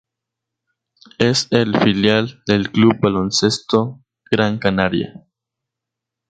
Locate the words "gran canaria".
4.31-5.23